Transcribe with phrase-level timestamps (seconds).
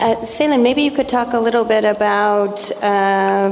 [0.00, 3.50] Uh, Selin, maybe you could talk a little bit about uh,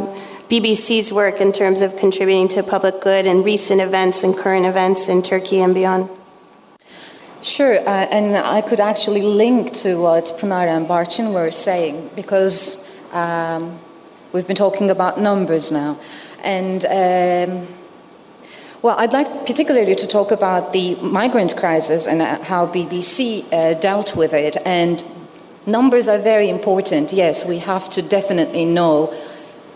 [0.49, 5.11] BBC's work in terms of contributing to public good and recent events and current events
[5.11, 6.09] in Turkey and beyond.
[7.43, 12.83] Sure, uh, and I could actually link to what Pınar and Barchin were saying because
[13.13, 13.79] um,
[14.33, 16.01] we've been talking about numbers now.
[16.43, 17.69] And um,
[18.81, 23.79] well, I'd like particularly to talk about the migrant crisis and uh, how BBC uh,
[23.79, 24.57] dealt with it.
[24.65, 25.05] And
[25.69, 27.13] numbers are very important.
[27.13, 29.15] Yes, we have to definitely know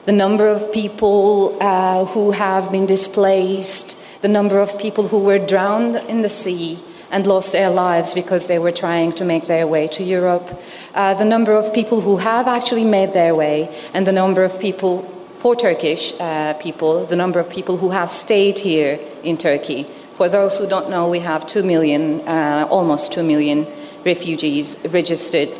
[0.04, 5.38] the number of people uh, who have been displaced, the number of people who were
[5.38, 9.66] drowned in the sea and lost their lives because they were trying to make their
[9.66, 10.60] way to Europe,
[10.94, 14.58] uh, the number of people who have actually made their way, and the number of
[14.58, 15.02] people,
[15.38, 19.84] for Turkish uh, people, the number of people who have stayed here in Turkey.
[20.12, 23.66] For those who don't know, we have 2 million, uh, almost 2 million
[24.04, 25.50] refugees registered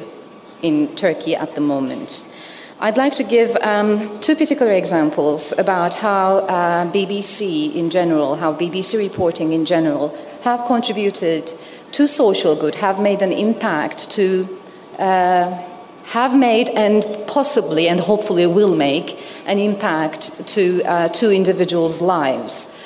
[0.63, 2.25] in Turkey at the moment.
[2.83, 8.53] I'd like to give um, two particular examples about how uh, BBC in general, how
[8.55, 10.09] BBC reporting in general,
[10.43, 11.53] have contributed
[11.93, 14.49] to social good, have made an impact to,
[14.99, 15.57] uh,
[16.07, 19.17] have made and possibly and hopefully will make
[19.47, 22.77] an impact to uh, two individuals' lives.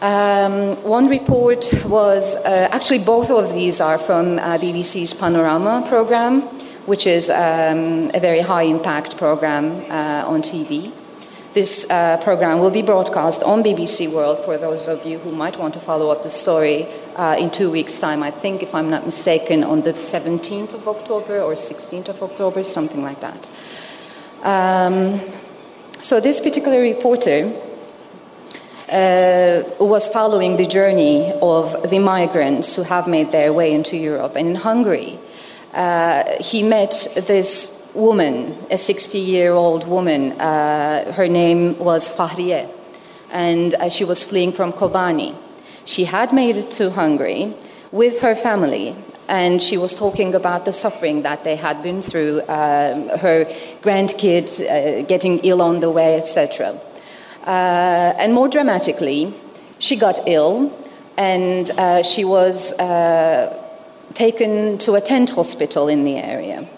[0.00, 6.48] Um, one report was uh, actually both of these are from uh, BBC's Panorama program
[6.86, 10.92] which is um, a very high impact program uh, on TV.
[11.54, 15.56] This uh, program will be broadcast on BBC World for those of you who might
[15.56, 18.24] want to follow up the story uh, in two weeks' time.
[18.24, 22.64] I think, if I'm not mistaken, on the 17th of October or 16th of October,
[22.64, 23.46] something like that.
[24.42, 25.20] Um,
[26.00, 27.52] so, this particular reporter
[28.90, 34.36] uh, was following the journey of the migrants who have made their way into Europe.
[34.36, 35.18] And in Hungary,
[35.74, 40.32] uh, he met this woman, a 60 year old woman.
[40.40, 42.70] Uh, her name was Fahriye,
[43.32, 45.34] and uh, she was fleeing from Kobani.
[45.84, 47.54] She had made it to Hungary
[47.90, 48.94] with her family,
[49.28, 53.44] and she was talking about the suffering that they had been through, um, her
[53.82, 56.80] grandkids uh, getting ill on the way, etc.
[57.46, 59.34] Uh, and more dramatically,
[59.80, 60.72] she got ill,
[61.16, 61.70] and
[62.06, 62.72] she was
[64.14, 66.68] taken to a tent hospital in the area.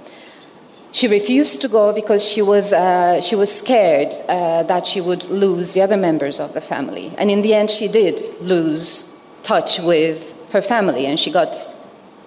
[0.93, 5.25] She refused to go because she was, uh, she was scared uh, that she would
[5.27, 7.13] lose the other members of the family.
[7.19, 9.07] And in the end, she did lose
[9.43, 11.55] touch with her family and she got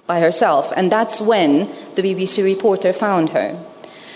[0.06, 0.72] by herself.
[0.76, 3.58] And that's when the BBC reporter found her.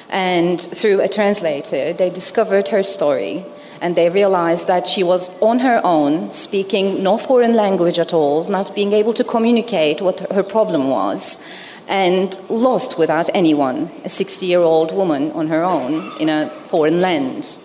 [0.09, 3.45] And through a translator, they discovered her story
[3.85, 8.45] and they realized that she was on her own, speaking no foreign language at all,
[8.45, 11.45] not being able to communicate what her problem was,
[11.87, 17.03] and lost without anyone, a 60 year old woman on her own in a foreign
[17.03, 17.59] land,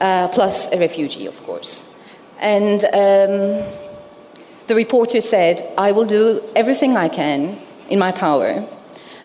[0.00, 2.00] uh, plus a refugee, of course.
[2.38, 3.66] And um,
[4.68, 7.58] the reporter said, I will do everything I can
[7.90, 8.64] in my power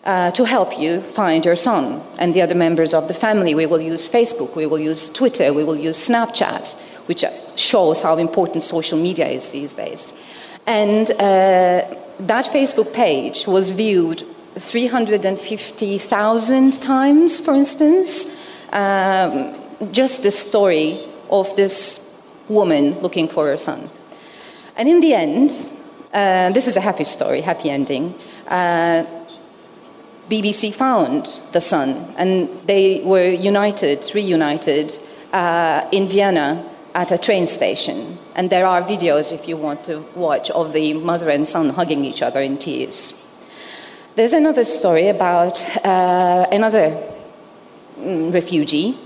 [0.04, 3.54] uh, to help you find your son and the other members of the family.
[3.54, 6.74] We will use Facebook, we will use Twitter, we will use Snapchat,
[7.06, 7.24] which
[7.56, 10.14] shows how important social media is these days.
[10.66, 11.84] And uh,
[12.20, 14.24] that Facebook page was viewed
[14.56, 18.38] 350,000 times, for instance.
[18.72, 19.54] Um,
[19.90, 21.98] just the story of this
[22.48, 23.88] woman looking for her son.
[24.76, 25.70] And in the end,
[26.12, 28.14] uh, this is a happy story, happy ending.
[28.46, 29.04] Uh,
[30.28, 34.98] BBC found the son, and they were united, reunited
[35.32, 38.18] uh, in Vienna at a train station.
[38.34, 42.04] And there are videos, if you want to watch, of the mother and son hugging
[42.04, 43.14] each other in tears.
[44.14, 47.02] There's another story about uh, another
[47.98, 48.96] mm, refugee.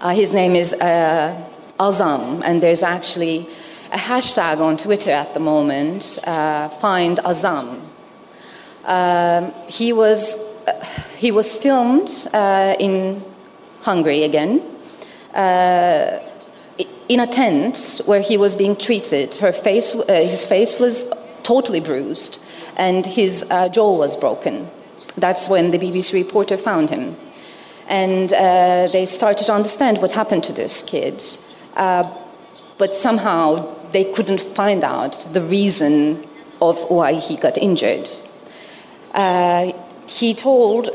[0.00, 1.48] Uh, his name is uh,
[1.78, 3.46] Azam, and there's actually
[3.92, 7.80] a hashtag on Twitter at the moment, uh, find Azam,
[8.84, 10.36] um, he, was,
[10.66, 10.84] uh,
[11.16, 13.22] he was filmed uh, in
[13.82, 14.60] Hungary again,
[15.34, 16.18] uh,
[17.08, 19.36] in a tent where he was being treated.
[19.36, 21.12] Her face, uh, his face was
[21.42, 22.38] totally bruised,
[22.76, 24.68] and his uh, jaw was broken.
[25.16, 27.14] That's when the BBC reporter found him.
[27.88, 31.22] And uh, they started to understand what happened to this kid.
[31.74, 36.24] but somehow they couldn't find out the reason
[36.60, 38.08] of why he got injured.
[39.14, 39.72] Uh,
[40.06, 40.88] he told,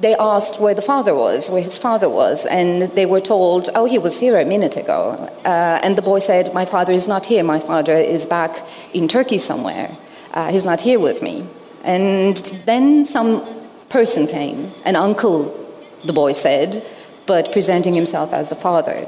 [0.00, 3.84] they asked where the father was, where his father was, and they were told, oh,
[3.84, 5.30] he was here a minute ago.
[5.44, 9.08] Uh, and the boy said, my father is not here, my father is back in
[9.08, 9.96] Turkey somewhere.
[10.32, 11.46] Uh, he's not here with me.
[11.84, 12.36] And
[12.66, 13.42] then some
[13.88, 15.56] person came, an uncle,
[16.04, 16.86] the boy said,
[17.26, 19.06] but presenting himself as the father.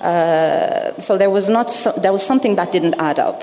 [0.00, 3.42] Uh, so there was, not so, there was something that didn't add up.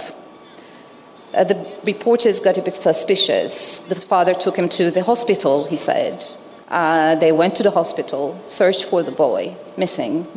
[1.34, 3.84] Uh, the reporters got a bit suspicious.
[3.84, 6.24] The father took him to the hospital, he said.
[6.70, 10.28] Uh, they went to the hospital, searched for the boy, missing.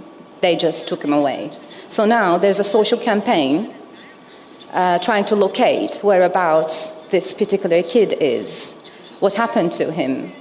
[0.40, 1.50] They just took him away.
[1.88, 3.72] So now there's a social campaign
[4.72, 8.74] uh, trying to locate whereabouts this particular kid is.
[9.20, 10.32] What happened to him?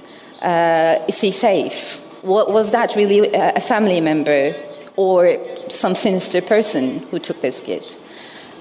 [0.42, 2.00] Uh, is he safe?
[2.22, 4.54] What, was that really a family member
[4.96, 5.38] or
[5.68, 7.84] some sinister person who took this kid?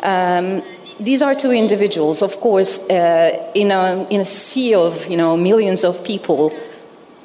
[0.04, 0.62] Um,
[1.00, 5.36] these are two individuals, of course, uh, in, a, in a sea of you know,
[5.36, 6.54] millions of people.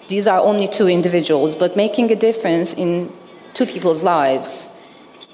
[0.09, 3.13] These are only two individuals, but making a difference in
[3.55, 4.69] two people's lives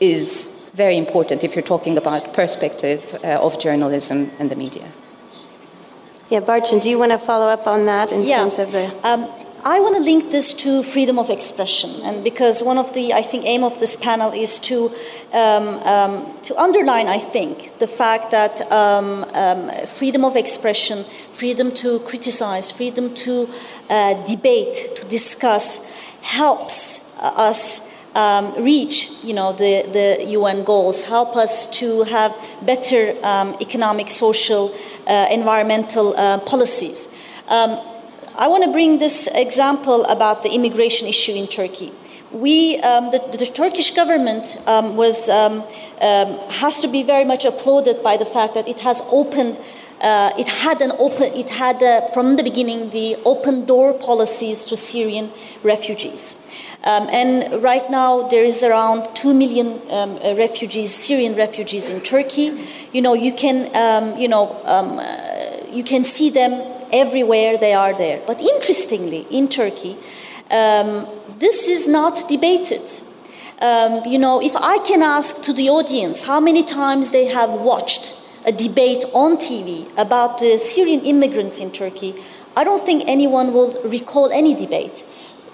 [0.01, 4.93] is very important if you're talking about perspective uh, of journalism and the media.
[6.29, 8.39] Yeah, Barton, do you want to follow up on that in yeah.
[8.39, 8.93] terms of the?
[9.07, 9.31] Um,
[9.69, 13.23] I want to link this to freedom of expression, and because one of the I
[13.23, 14.93] think aim of this panel is to
[15.33, 21.03] um, um, to underline I think the fact that um, um, freedom of expression,
[21.33, 23.51] freedom to criticize, freedom to
[23.91, 25.91] uh, debate, to discuss,
[26.23, 32.33] helps us um, reach you know, the, the UN goals, help us to have
[32.63, 34.73] better um, economic, social,
[35.09, 37.09] uh, environmental uh, policies.
[37.49, 37.81] Um,
[38.39, 41.93] I want to bring this example about the immigration issue in Turkey.
[42.33, 45.63] We, um, the, the, Turkish government um, was, um,
[46.01, 49.59] has to be very much applauded by the fact that it has opened
[50.01, 54.65] uh, it had an open, it had uh, from the beginning the open door policies
[54.65, 55.31] to Syrian
[55.63, 56.37] refugees.
[56.85, 62.01] Um, and right now, there is around 2 million um, uh, refugees, Syrian refugees in
[62.01, 62.63] Turkey.
[62.93, 65.03] You know, you can, um, you know, um, uh,
[65.77, 66.53] you can see them
[66.91, 68.23] everywhere they are there.
[68.27, 69.97] But interestingly, in Turkey,
[70.51, 71.07] um,
[71.39, 72.83] this is not debated.
[73.61, 77.51] Um, you know, if I can ask to the audience how many times they have
[77.51, 82.15] watched a debate on TV about the Syrian immigrants in Turkey,
[82.57, 85.05] I don't think anyone will recall any debate.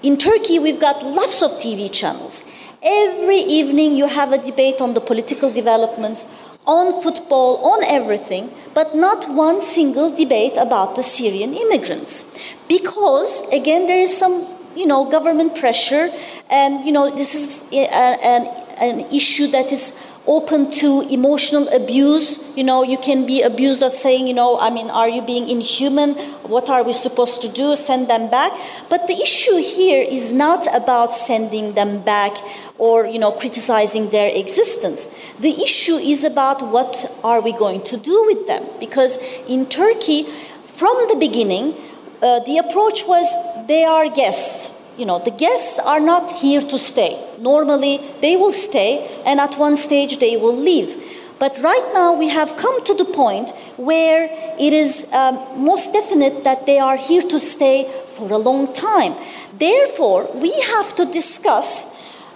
[0.03, 2.43] In Turkey, we've got lots of TV channels.
[2.81, 6.25] Every evening, you have a debate on the political developments,
[6.65, 12.25] on football, on everything, but not one single debate about the Syrian immigrants.
[12.67, 16.09] Because, again, there is some you know, government pressure,
[16.49, 18.47] and you know, this is a, an,
[18.79, 19.93] an issue that is
[20.25, 22.39] open to emotional abuse.
[22.55, 25.49] You know, you can be abused of saying, you know, I mean, are you being
[25.49, 26.13] inhuman?
[26.43, 27.75] What are we supposed to do?
[27.75, 28.53] Send them back.
[28.89, 32.33] But the issue here is not about sending them back
[32.77, 35.09] or, you know, criticizing their existence.
[35.39, 38.65] The issue is about what are we going to do with them?
[38.79, 39.17] Because
[39.47, 41.75] in Turkey, from the beginning,
[42.21, 43.27] uh, the approach was
[43.67, 47.19] they are guests you know, the guests are not here to stay.
[47.39, 51.19] Normally, they will stay, and at one stage, they will leave.
[51.39, 54.29] But right now, we have come to the point where
[54.59, 59.15] it is um, most definite that they are here to stay for a long time.
[59.57, 61.91] Therefore, we have to discuss.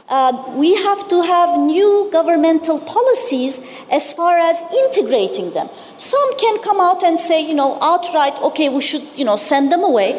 [0.10, 3.62] Uh, we have to have new governmental policies
[3.92, 5.70] as far as integrating them.
[5.98, 9.72] Some can come out and say, you know, outright, okay, we should, you know, send
[9.72, 10.16] them away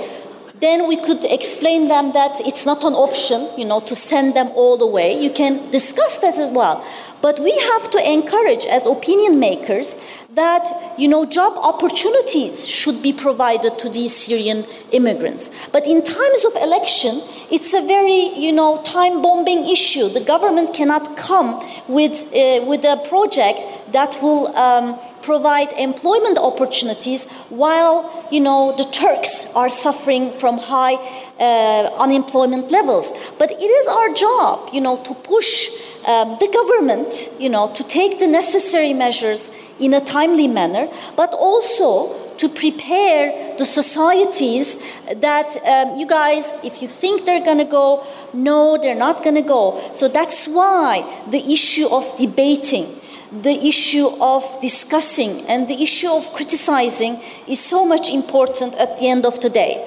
[0.60, 4.48] then we could explain them that it's not an option, you know, to send them
[4.54, 5.20] all the way.
[5.20, 6.84] You can discuss that as well.
[7.20, 9.98] But we have to encourage as opinion makers
[10.34, 15.68] that, you know, job opportunities should be provided to these Syrian immigrants.
[15.68, 20.08] But in times of election, it's a very, you know, time bombing issue.
[20.08, 23.58] The government cannot come with, uh, with a project
[23.92, 27.96] that will um, provide employment opportunities while
[28.30, 30.94] you know the Turks are suffering from high
[31.38, 33.12] uh, unemployment levels.
[33.38, 35.68] But it is our job, you know, to push
[36.06, 41.32] um, the government, you know, to take the necessary measures in a timely manner, but
[41.34, 44.78] also to prepare the societies
[45.16, 49.34] that um, you guys, if you think they're going to go, no, they're not going
[49.34, 49.80] to go.
[49.92, 52.97] So that's why the issue of debating
[53.32, 59.08] the issue of discussing and the issue of criticizing is so much important at the
[59.08, 59.86] end of the day.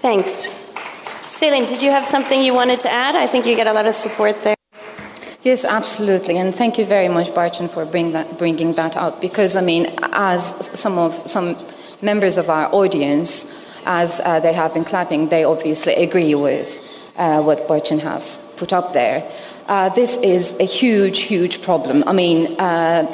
[0.00, 0.48] Thanks.
[1.26, 3.14] Selin, did you have something you wanted to add?
[3.14, 4.56] I think you get a lot of support there.
[5.42, 9.22] Yes, absolutely, and thank you very much, Barchin, for bring that, bringing that up.
[9.22, 11.56] Because I mean, as some of some
[12.02, 16.82] members of our audience, as uh, they have been clapping, they obviously agree with
[17.16, 19.30] uh, what Barchin has put up there.
[19.70, 22.02] Uh, this is a huge, huge problem.
[22.04, 23.06] I mean, uh,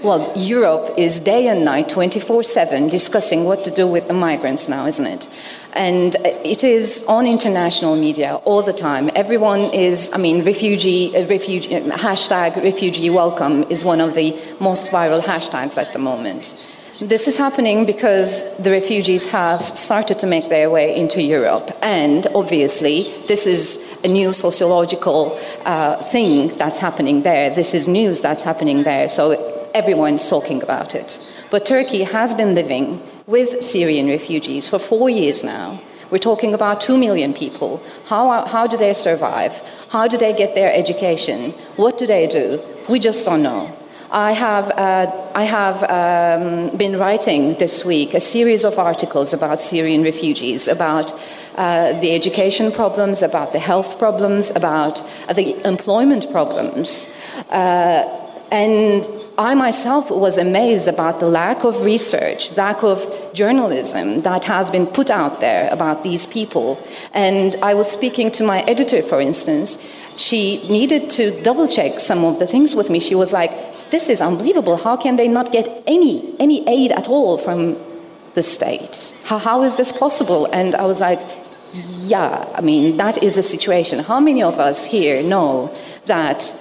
[0.00, 4.68] Well, Europe is day and night, 24 7, discussing what to do with the migrants
[4.68, 5.28] now, isn't it?
[5.72, 6.14] And
[6.44, 9.10] it is on international media all the time.
[9.16, 11.70] Everyone is, I mean, refugee, uh, refugee,
[12.06, 16.54] hashtag refugee welcome is one of the most viral hashtags at the moment.
[17.00, 21.70] This is happening because the refugees have started to make their way into Europe.
[21.80, 27.50] And obviously, this is a new sociological uh, thing that's happening there.
[27.50, 29.06] This is news that's happening there.
[29.06, 31.20] So everyone's talking about it.
[31.52, 35.80] But Turkey has been living with Syrian refugees for four years now.
[36.10, 37.80] We're talking about two million people.
[38.06, 39.62] How, how do they survive?
[39.90, 41.52] How do they get their education?
[41.76, 42.60] What do they do?
[42.88, 43.77] We just don't know.
[44.10, 49.60] I have, uh, I have um, been writing this week a series of articles about
[49.60, 51.12] Syrian refugees, about
[51.56, 57.12] uh, the education problems, about the health problems, about uh, the employment problems.
[57.50, 58.08] Uh,
[58.50, 64.70] and I myself was amazed about the lack of research, lack of journalism that has
[64.70, 66.82] been put out there about these people.
[67.12, 69.86] And I was speaking to my editor, for instance.
[70.16, 73.00] She needed to double check some of the things with me.
[73.00, 73.52] She was like,
[73.90, 74.76] This is unbelievable.
[74.76, 77.76] How can they not get any, any aid at all from
[78.34, 79.14] the state?
[79.24, 80.46] How, how is this possible?
[80.52, 81.20] And I was like,
[82.04, 84.00] Yeah, I mean, that is a situation.
[84.00, 85.74] How many of us here know
[86.06, 86.54] that?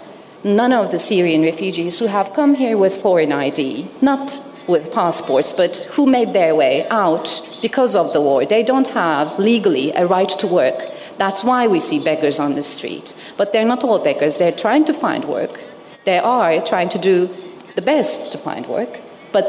[0.43, 5.53] none of the Syrian refugees who have come here with foreign ID, not with passports,
[5.53, 8.45] but who made their way out because of the war.
[8.45, 10.89] They don't have legally a right to work.
[11.17, 13.15] That's why we see beggars on the street.
[13.37, 14.37] But they're not all beggars.
[14.37, 15.63] They're trying to find work.
[16.07, 17.29] They are trying to do
[17.75, 19.01] the best to find work.
[19.33, 19.45] But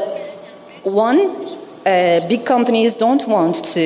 [0.83, 1.19] one,
[1.85, 3.85] uh, big companies don't want to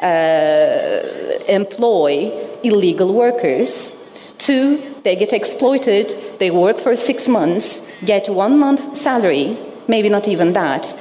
[0.00, 2.30] uh, employ
[2.62, 3.92] illegal workers.
[4.38, 10.28] Two, they get exploited, they work for six months, get one month salary, maybe not
[10.28, 10.96] even that.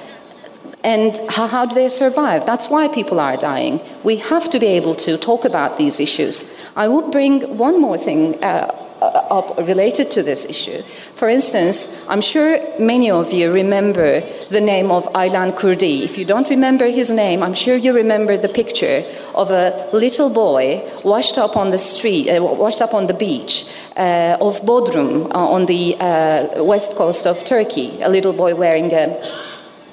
[0.84, 2.48] And how, how, do they survive?
[2.48, 3.80] That's why people are dying.
[4.04, 6.52] We have to be able to talk about these issues.
[6.76, 10.82] I will bring one more thing uh, up related to this issue.
[11.16, 16.04] For instance, I'm sure many of you remember the name of Aylan Kurdi.
[16.04, 19.04] If you don't remember his name, I'm sure you remember the picture
[19.34, 23.66] of a little boy washed up on the street, uh, washed up on the beach
[23.98, 28.02] uh, of Bodrum uh, on the uh, west coast of Turkey.
[28.02, 29.18] A little boy wearing a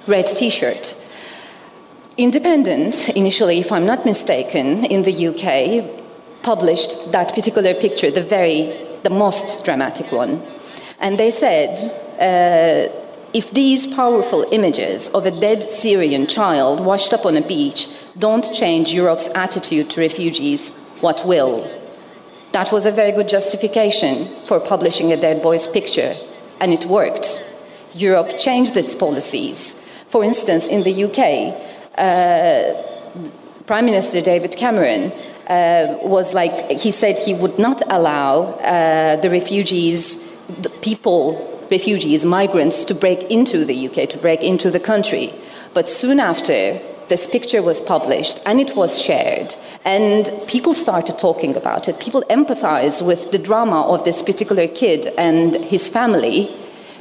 [0.06, 0.96] red T-shirt.
[2.16, 8.87] Independent, initially, if I'm not mistaken, in the UK, published that particular picture, the very
[9.02, 10.42] the most dramatic one.
[11.00, 11.78] And they said,
[12.18, 12.92] uh,
[13.34, 17.88] if these powerful images of a dead Syrian child washed up on a beach
[18.18, 21.70] don't change Europe's attitude to refugees, what will?
[22.52, 26.14] That was a very good justification for publishing a dead boy's picture,
[26.60, 27.44] and it worked.
[27.94, 29.84] Europe changed its policies.
[30.08, 31.54] For instance, in the UK,
[31.98, 35.12] uh, Prime Minister David Cameron
[35.48, 42.24] uh, was like he said he would not allow uh, the refugees, the people, refugees,
[42.24, 45.32] migrants to break into the UK, to break into the country.
[45.74, 49.54] But soon after, this picture was published and it was shared.
[49.84, 51.98] And people started talking about it.
[51.98, 56.54] People empathized with the drama of this particular kid and his family.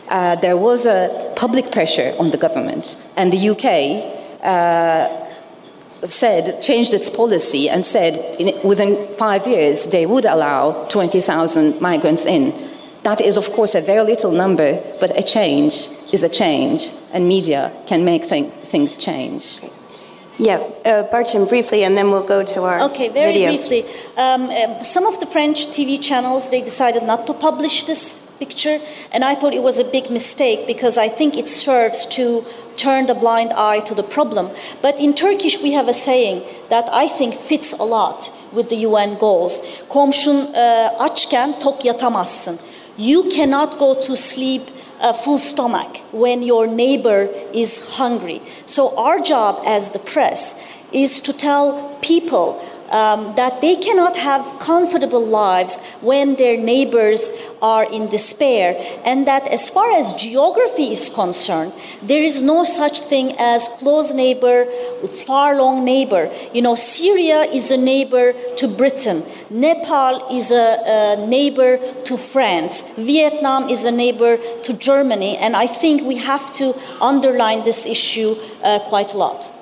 [0.08, 2.96] Uh, there was a public pressure on the government.
[3.18, 5.27] And the UK uh,
[6.04, 12.26] said, changed its policy and said in, within five years they would allow 20,000 migrants
[12.26, 12.54] in.
[13.04, 17.28] That is, of course, a very little number, but a change is a change, and
[17.28, 19.62] media can make th- things change.
[20.38, 23.50] Yeah, uh, Barchin, briefly, and then we'll go to our Okay, very video.
[23.50, 23.86] briefly.
[24.18, 28.80] Um, uh, some of the French TV channels, they decided not to publish this picture,
[29.12, 32.44] and I thought it was a big mistake because I think it serves to
[32.76, 34.50] turn the blind eye to the problem.
[34.82, 38.78] But in Turkish, we have a saying that I think fits a lot with the
[38.88, 39.62] UN goals.
[39.90, 40.54] Komşun
[41.00, 42.60] açken tok yatamazsın.
[42.98, 44.62] You cannot go to sleep
[45.02, 48.42] a full stomach when your neighbor is hungry.
[48.66, 50.56] So, our job as the press
[50.92, 52.56] is to tell people
[52.90, 59.48] um, that they cannot have comfortable lives when their neighbors are in despair, and that
[59.48, 64.66] as far as geography is concerned, there is no such thing as close neighbor,
[65.26, 66.32] far long neighbor.
[66.54, 72.96] You know, Syria is a neighbor to Britain, Nepal is a, a neighbor to France,
[72.98, 78.36] Vietnam is a neighbor to Germany, and I think we have to underline this issue
[78.64, 79.57] uh, quite a lot.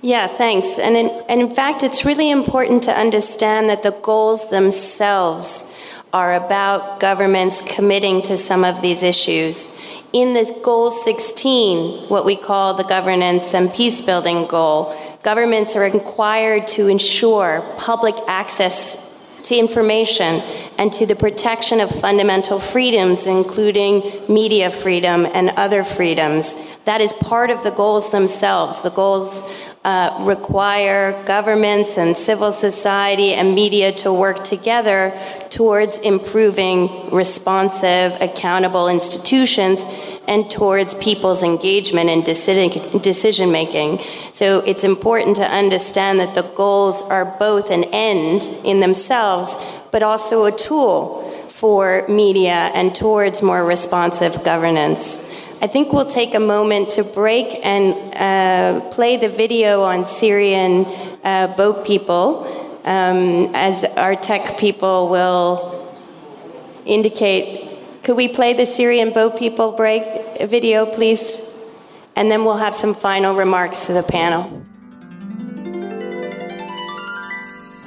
[0.00, 0.78] Yeah, thanks.
[0.78, 5.66] And in, and in fact, it's really important to understand that the goals themselves
[6.12, 9.68] are about governments committing to some of these issues.
[10.12, 15.82] In the Goal 16, what we call the governance and peace building goal, governments are
[15.82, 19.08] required to ensure public access
[19.42, 20.40] to information
[20.78, 26.56] and to the protection of fundamental freedoms, including media freedom and other freedoms.
[26.84, 28.82] That is part of the goals themselves.
[28.82, 29.44] The goals
[29.84, 35.16] uh, require governments and civil society and media to work together
[35.50, 39.86] towards improving responsive, accountable institutions
[40.26, 43.98] and towards people's engagement in decision making.
[44.30, 49.56] So it's important to understand that the goals are both an end in themselves,
[49.90, 55.24] but also a tool for media and towards more responsive governance.
[55.60, 60.84] I think we'll take a moment to break and uh, play the video on Syrian
[61.24, 62.44] uh, boat people
[62.84, 65.98] um, as our tech people will
[66.86, 67.76] indicate.
[68.04, 70.04] Could we play the Syrian boat people break
[70.48, 71.60] video, please?
[72.14, 74.64] And then we'll have some final remarks to the panel.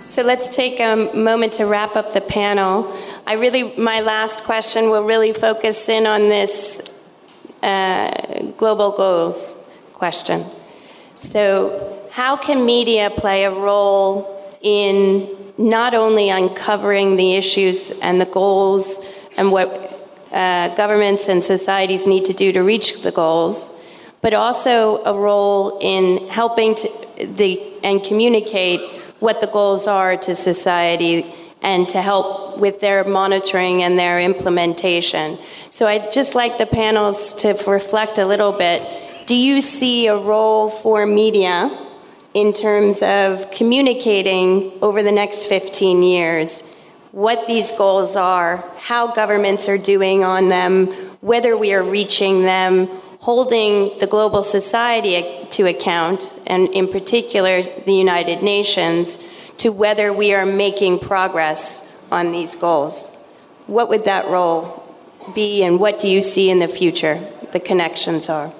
[0.08, 2.94] So let's take a moment to wrap up the panel.
[3.26, 6.82] I really, my last question will really focus in on this
[7.64, 8.12] uh,
[8.58, 9.58] global goals
[9.94, 10.46] question.
[11.16, 14.28] So, how can media play a role
[14.62, 19.00] in not only uncovering the issues and the goals
[19.38, 19.70] and what
[20.32, 23.70] uh, governments and societies need to do to reach the goals,
[24.22, 28.82] but also a role in helping to the and communicate
[29.20, 35.38] what the goals are to society and to help with their monitoring and their implementation.
[35.72, 38.82] So I'd just like the panels to reflect a little bit.
[39.26, 41.70] Do you see a role for media
[42.34, 46.62] in terms of communicating over the next 15 years
[47.12, 50.88] what these goals are, how governments are doing on them,
[51.20, 52.88] whether we are reaching them,
[53.20, 59.20] holding the global society to account, and in particular the United Nations,
[59.58, 63.10] to whether we are making progress on these goals?
[63.68, 64.84] What would that role
[65.34, 67.20] be and what do you see in the future
[67.52, 68.54] the connections are?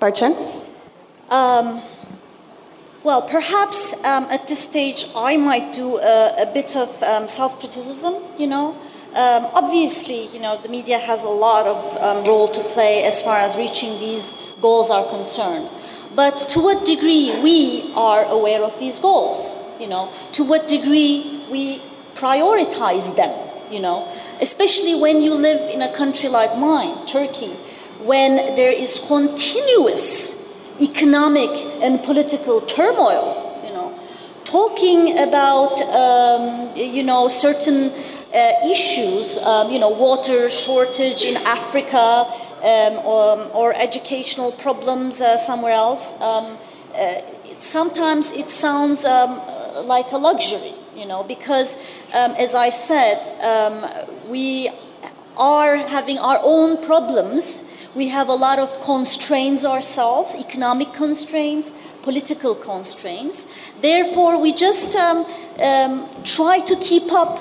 [0.00, 0.34] Barchin?
[1.30, 1.82] Um,
[3.04, 7.58] well, perhaps um, at this stage I might do a, a bit of um, self
[7.58, 8.76] criticism, you know.
[9.14, 13.22] Um, obviously, you know, the media has a lot of um, role to play as
[13.22, 15.70] far as reaching these goals are concerned.
[16.14, 21.31] But to what degree we are aware of these goals, you know, to what degree
[21.52, 21.80] we
[22.14, 23.32] prioritize them,
[23.70, 24.08] you know?
[24.40, 27.52] Especially when you live in a country like mine, Turkey,
[28.02, 30.40] when there is continuous
[30.80, 31.50] economic
[31.82, 33.96] and political turmoil, you know,
[34.44, 37.92] talking about, um, you know, certain
[38.34, 42.26] uh, issues, um, you know, water shortage in Africa
[42.62, 46.56] um, or, or, educational problems uh, somewhere else, um,
[46.94, 47.20] uh,
[47.58, 49.40] sometimes it sounds um,
[49.86, 51.74] like a luxury you know, because
[52.14, 53.76] um, as I said, um,
[54.30, 54.70] we
[55.36, 57.64] are having our own problems.
[57.96, 63.72] We have a lot of constraints ourselves, economic constraints, political constraints.
[63.80, 65.26] Therefore, we just um,
[65.58, 67.34] um try to keep up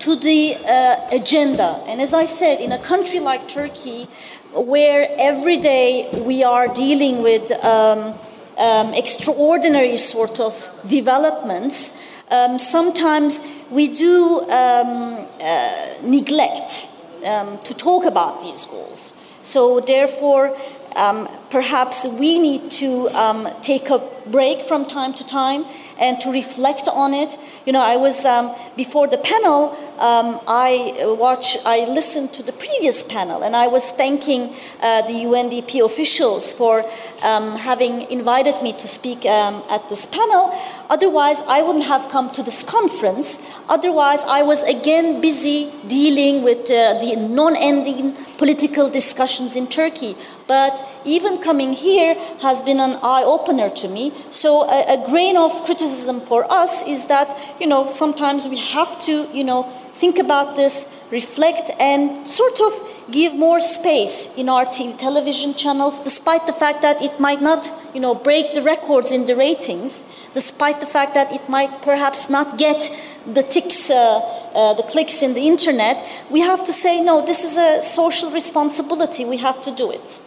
[0.00, 1.70] to the uh, agenda.
[1.88, 4.08] And as I said, in a country like Turkey,
[4.52, 5.88] where every day
[6.30, 8.14] we are dealing with um,
[8.58, 10.54] um, extraordinary sort of
[10.86, 11.92] developments,
[12.30, 16.88] um, sometimes we do um, uh, neglect
[17.24, 19.12] um, to talk about these goals.
[19.42, 20.56] So, therefore,
[20.96, 23.98] um, perhaps we need to um, take a
[24.30, 25.64] break from time to time
[25.98, 27.38] and to reflect on it.
[27.64, 29.74] You know, I was um, before the panel.
[29.98, 35.14] Um, I watched, I listened to the previous panel, and I was thanking uh, the
[35.24, 36.84] UNDP officials for
[37.22, 40.52] um, having invited me to speak um, at this panel.
[40.90, 43.40] Otherwise, I wouldn't have come to this conference.
[43.68, 50.14] Otherwise, I was again busy dealing with uh, the non-ending political discussions in Turkey.
[50.46, 54.12] But even coming here has been an eye opener to me.
[54.30, 57.28] So a, a, grain of criticism for us is that,
[57.60, 59.62] you know, sometimes we have to, you know,
[60.02, 60.74] think about this,
[61.12, 62.72] reflect, and sort of
[63.12, 67.62] give more space in our TV, television channels, despite the fact that it might not,
[67.94, 70.02] you know, break the records in the ratings,
[70.34, 72.90] despite the fact that it might perhaps not get
[73.38, 75.96] the ticks, uh, uh, the clicks in the internet.
[76.28, 79.24] We have to say, no, this is a social responsibility.
[79.24, 80.20] We have to do it.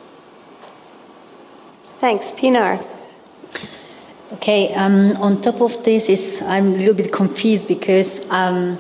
[2.00, 2.80] Thanks, Pinar.
[4.32, 8.78] Okay, um, on top of this, is I'm a little bit confused because um,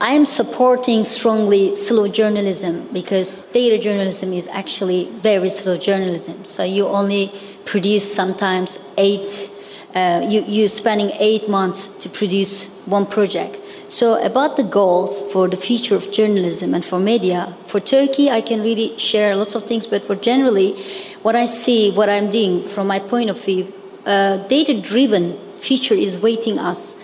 [0.00, 6.44] I am supporting strongly slow journalism because data journalism is actually very slow journalism.
[6.44, 7.32] So you only
[7.64, 9.48] produce sometimes eight,
[9.94, 13.60] uh, you, you're spending eight months to produce one project.
[13.86, 18.40] So about the goals for the future of journalism and for media, for Turkey, I
[18.40, 20.76] can really share lots of things, but for generally,
[21.22, 23.72] what I see, what I'm doing from my point of view,
[24.06, 26.96] uh, data-driven future is waiting us.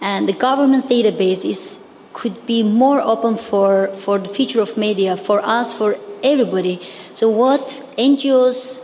[0.00, 1.78] And the government's database is
[2.12, 6.80] could be more open for, for the future of media, for us, for everybody.
[7.14, 8.80] So, what NGOs,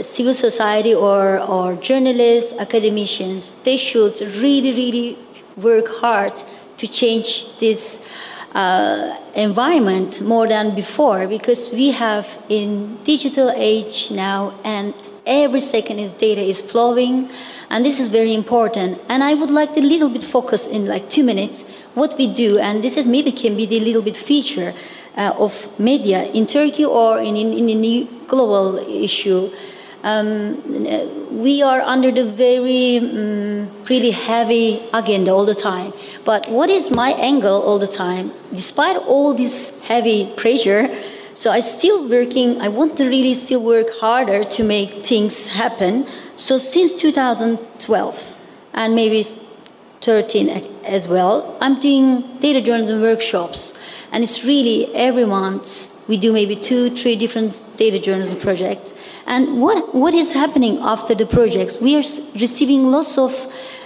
[0.00, 5.18] civil society, or, or journalists, academicians, they should really, really
[5.56, 6.42] work hard
[6.78, 8.08] to change this
[8.54, 14.94] uh, environment more than before because we have in digital age now and
[15.26, 17.30] every second is data is flowing
[17.70, 18.98] and this is very important.
[19.08, 22.58] And i would like to little bit focus in like two minutes what we do
[22.58, 24.74] and this is maybe can be the little bit feature
[25.16, 29.50] uh, of media in turkey or in, in, in a global issue
[30.02, 30.60] um,
[31.30, 35.92] we are under the very um, really heavy agenda all the time
[36.24, 40.88] but what is my angle all the time despite all this heavy pressure
[41.34, 46.06] so I still working, I want to really still work harder to make things happen.
[46.36, 48.38] So since 2012
[48.74, 49.24] and maybe
[50.02, 50.50] 13
[50.84, 53.72] as well, I'm doing data journalism workshops.
[54.12, 58.94] And it's really every month we do maybe two, three different data journalism projects.
[59.26, 61.80] And what, what is happening after the projects?
[61.80, 63.32] We are receiving lots of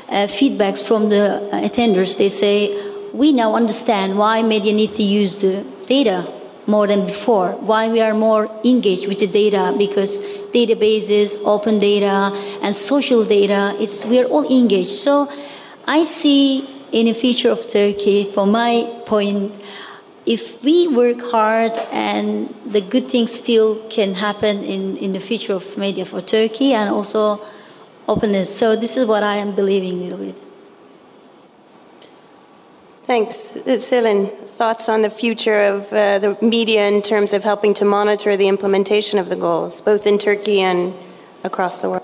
[0.09, 2.16] uh, feedbacks from the attenders.
[2.16, 6.33] They say, we now understand why media need to use the data
[6.66, 7.52] more than before.
[7.52, 10.20] Why we are more engaged with the data because
[10.52, 14.96] databases, open data, and social data, it's, we are all engaged.
[14.96, 15.31] So
[15.87, 19.52] I see in the future of Turkey, from my point,
[20.26, 25.54] if we work hard and the good things still can happen in, in the future
[25.54, 27.40] of media for Turkey and also
[28.08, 28.54] openness.
[28.54, 30.42] So this is what I am believing a little bit.
[33.04, 33.52] Thanks.
[33.52, 38.36] Selin, thoughts on the future of uh, the media in terms of helping to monitor
[38.36, 40.92] the implementation of the goals, both in Turkey and
[41.44, 42.02] across the world?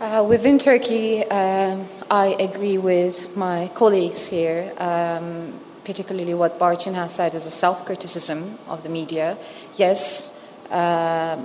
[0.00, 7.14] Uh, within Turkey, um, I agree with my colleagues here, um, particularly what Barcin has
[7.14, 9.36] said as a self criticism of the media.
[9.76, 10.38] Yes,
[10.70, 11.44] uh,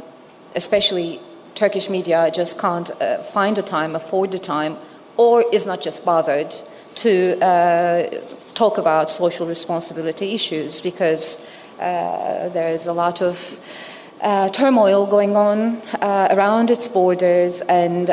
[0.56, 1.20] especially
[1.56, 4.78] Turkish media just can't uh, find the time, afford the time,
[5.18, 6.54] or is not just bothered
[6.96, 8.22] to uh,
[8.54, 11.46] talk about social responsibility issues because
[11.80, 13.60] uh, there is a lot of
[14.22, 18.10] uh, turmoil going on uh, around its borders and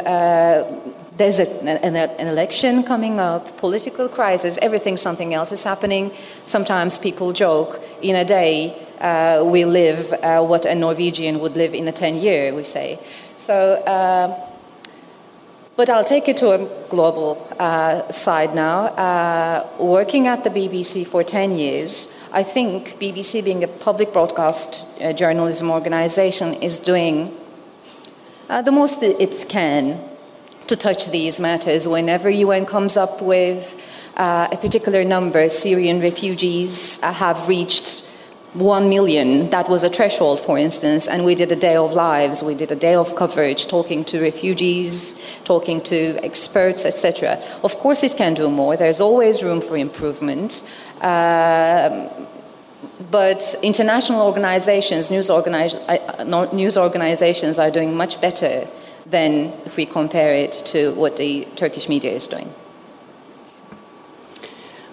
[1.17, 6.11] there's a, an, an, election coming up, political crisis, everything, something else is happening.
[6.45, 10.11] Sometimes people joke, in a day, uh, we live
[10.49, 12.99] what a Norwegian would live in a 10 year, we say.
[13.37, 13.83] So
[15.75, 16.59] but I'll take it to a
[16.91, 18.85] global uh, side now.
[18.89, 24.85] Uh, working at the BBC for 10 years, I think BBC, being a public broadcast
[25.01, 27.35] uh, journalism organization, is doing
[28.51, 29.99] uh, the most it can
[30.67, 31.89] to touch these matters.
[31.89, 33.77] Whenever UN comes up with
[34.17, 38.09] uh, a particular number, Syrian refugees uh, have reached
[38.55, 39.49] 1 million.
[39.49, 42.71] That was a threshold, for instance, and we did a day of lives, we did
[42.71, 47.43] a day of coverage, talking to refugees, talking to experts, etc.
[47.65, 48.77] Of course, it can do more.
[48.77, 50.63] There's always room for improvement.
[51.01, 52.09] Uh,
[53.11, 58.69] but international organizations, news, uh, news organizations are doing much better
[59.07, 62.53] than if we compare it to what the Turkish media is doing.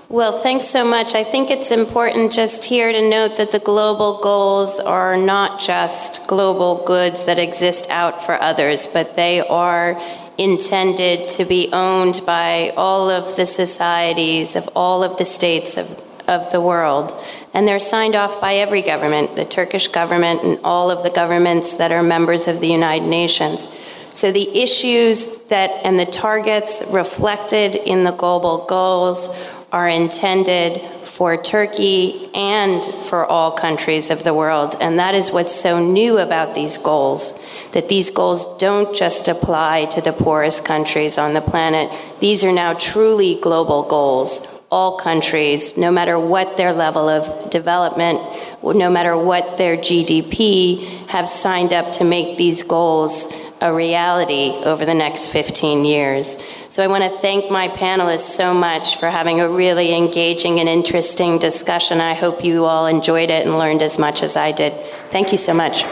[0.09, 1.13] Well, thanks so much.
[1.13, 6.25] I think it's important just here to note that the global goals are not just
[6.25, 10.01] global goods that exist out for others, but they are
[10.39, 16.01] intended to be owned by all of the societies of all of the states of,
[16.27, 17.13] of the world.
[17.53, 21.73] And they're signed off by every government, the Turkish government and all of the governments
[21.73, 23.67] that are members of the United Nations.
[24.11, 29.29] So the issues that and the targets reflected in the global goals
[29.71, 34.75] are intended for Turkey and for all countries of the world.
[34.79, 37.37] And that is what's so new about these goals
[37.73, 41.91] that these goals don't just apply to the poorest countries on the planet.
[42.19, 44.47] These are now truly global goals.
[44.71, 48.21] All countries, no matter what their level of development,
[48.63, 53.27] no matter what their GDP, have signed up to make these goals
[53.61, 56.37] a reality over the next 15 years.
[56.69, 60.69] So I want to thank my panelists so much for having a really engaging and
[60.69, 61.99] interesting discussion.
[61.99, 64.73] I hope you all enjoyed it and learned as much as I did.
[65.11, 65.83] Thank you so much.